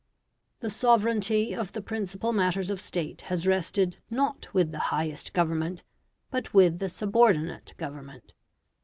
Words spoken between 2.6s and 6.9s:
of State has rested not with the highest Government, but with the